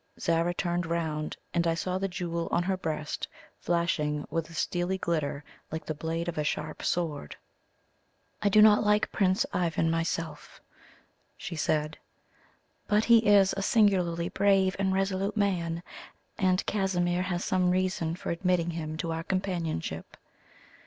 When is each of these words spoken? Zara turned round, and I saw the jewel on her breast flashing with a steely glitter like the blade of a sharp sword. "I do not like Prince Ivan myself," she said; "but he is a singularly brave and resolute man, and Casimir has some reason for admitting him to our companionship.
Zara 0.19 0.51
turned 0.55 0.87
round, 0.87 1.37
and 1.53 1.67
I 1.67 1.75
saw 1.75 1.99
the 1.99 2.07
jewel 2.07 2.47
on 2.49 2.63
her 2.63 2.75
breast 2.75 3.27
flashing 3.59 4.25
with 4.31 4.49
a 4.49 4.53
steely 4.55 4.97
glitter 4.97 5.43
like 5.71 5.85
the 5.85 5.93
blade 5.93 6.27
of 6.27 6.39
a 6.39 6.43
sharp 6.43 6.81
sword. 6.81 7.35
"I 8.41 8.49
do 8.49 8.63
not 8.63 8.83
like 8.83 9.11
Prince 9.11 9.45
Ivan 9.53 9.91
myself," 9.91 10.59
she 11.37 11.55
said; 11.55 11.99
"but 12.87 13.05
he 13.05 13.19
is 13.19 13.53
a 13.55 13.61
singularly 13.61 14.29
brave 14.29 14.75
and 14.79 14.91
resolute 14.91 15.37
man, 15.37 15.83
and 16.35 16.65
Casimir 16.65 17.21
has 17.21 17.45
some 17.45 17.69
reason 17.69 18.15
for 18.15 18.31
admitting 18.31 18.71
him 18.71 18.97
to 18.97 19.11
our 19.11 19.21
companionship. 19.23 20.17